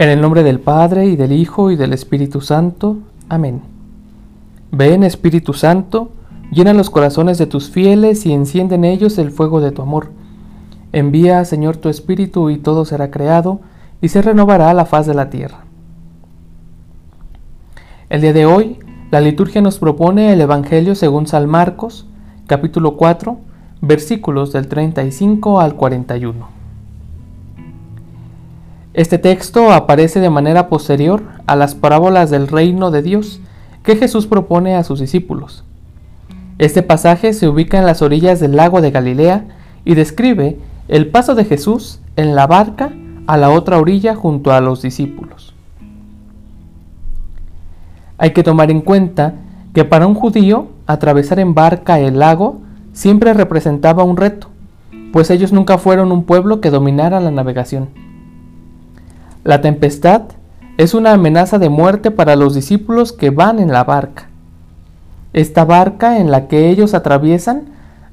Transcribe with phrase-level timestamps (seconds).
[0.00, 2.98] En el nombre del Padre y del Hijo y del Espíritu Santo.
[3.28, 3.62] Amén.
[4.70, 6.12] Ven Espíritu Santo,
[6.52, 10.10] llena los corazones de tus fieles y enciende en ellos el fuego de tu amor.
[10.92, 13.58] Envía, Señor, tu Espíritu y todo será creado
[14.00, 15.64] y se renovará la faz de la tierra.
[18.08, 18.78] El día de hoy,
[19.10, 22.06] la liturgia nos propone el Evangelio según San Marcos,
[22.46, 23.36] capítulo 4,
[23.80, 26.57] versículos del 35 al 41.
[28.94, 33.40] Este texto aparece de manera posterior a las parábolas del reino de Dios
[33.82, 35.62] que Jesús propone a sus discípulos.
[36.58, 39.44] Este pasaje se ubica en las orillas del lago de Galilea
[39.84, 42.90] y describe el paso de Jesús en la barca
[43.26, 45.54] a la otra orilla junto a los discípulos.
[48.16, 49.34] Hay que tomar en cuenta
[49.74, 52.60] que para un judío atravesar en barca el lago
[52.92, 54.48] siempre representaba un reto,
[55.12, 58.07] pues ellos nunca fueron un pueblo que dominara la navegación.
[59.44, 60.22] La tempestad
[60.76, 64.28] es una amenaza de muerte para los discípulos que van en la barca.
[65.32, 67.64] Esta barca en la que ellos atraviesan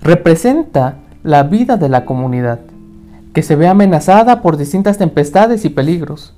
[0.00, 2.60] representa la vida de la comunidad,
[3.32, 6.34] que se ve amenazada por distintas tempestades y peligros.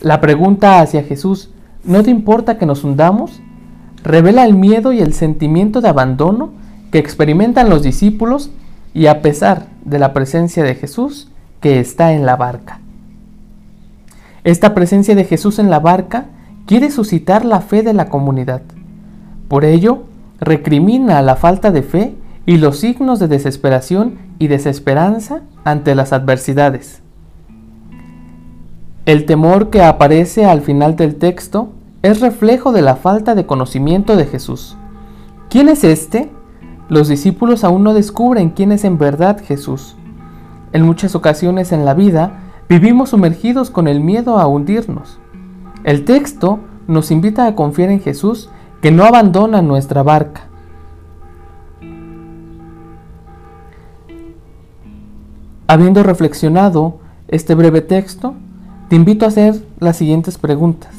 [0.00, 1.50] La pregunta hacia Jesús,
[1.84, 3.40] ¿no te importa que nos hundamos?
[4.06, 6.50] revela el miedo y el sentimiento de abandono
[6.92, 8.50] que experimentan los discípulos
[8.94, 11.28] y a pesar de la presencia de Jesús
[11.60, 12.80] que está en la barca.
[14.46, 16.26] Esta presencia de Jesús en la barca
[16.66, 18.62] quiere suscitar la fe de la comunidad.
[19.48, 20.04] Por ello,
[20.38, 22.14] recrimina la falta de fe
[22.46, 27.02] y los signos de desesperación y desesperanza ante las adversidades.
[29.04, 34.14] El temor que aparece al final del texto es reflejo de la falta de conocimiento
[34.14, 34.76] de Jesús.
[35.50, 36.30] ¿Quién es este?
[36.88, 39.96] Los discípulos aún no descubren quién es en verdad Jesús.
[40.72, 45.20] En muchas ocasiones en la vida, Vivimos sumergidos con el miedo a hundirnos.
[45.84, 46.58] El texto
[46.88, 48.50] nos invita a confiar en Jesús
[48.82, 50.48] que no abandona nuestra barca.
[55.68, 56.98] Habiendo reflexionado
[57.28, 58.34] este breve texto,
[58.88, 60.92] te invito a hacer las siguientes preguntas.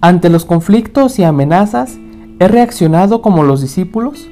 [0.00, 1.98] Ante los conflictos y amenazas,
[2.38, 4.26] ¿he reaccionado como los discípulos?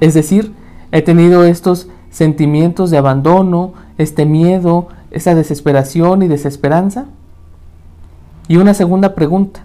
[0.00, 0.52] Es decir,
[0.90, 7.06] he tenido estos sentimientos de abandono, este miedo, esa desesperación y desesperanza?
[8.48, 9.64] Y una segunda pregunta.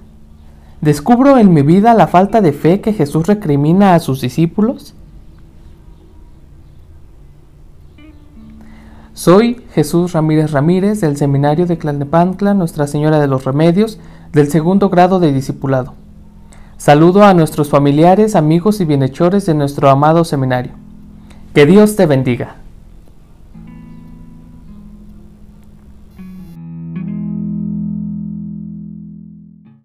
[0.82, 4.94] ¿Descubro en mi vida la falta de fe que Jesús recrimina a sus discípulos?
[9.14, 14.00] Soy Jesús Ramírez Ramírez del Seminario de Tlalnepantla, Nuestra Señora de los Remedios,
[14.32, 15.94] del segundo grado de discipulado.
[16.78, 20.72] Saludo a nuestros familiares, amigos y bienhechores de nuestro amado seminario.
[21.54, 22.56] Que Dios te bendiga.